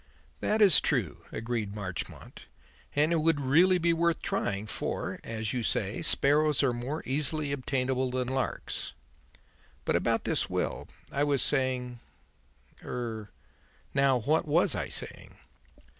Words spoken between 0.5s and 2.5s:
is true," agreed Marchmont,